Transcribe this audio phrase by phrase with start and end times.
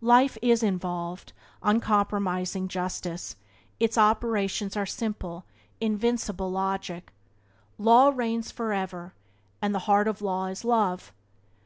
[0.00, 3.36] Life is uninvolved, uncompromising justice;
[3.78, 5.44] its operations are simple,
[5.78, 7.12] invincible logic.
[7.76, 9.12] Law reigns forever,
[9.60, 11.12] and the heart of law is love.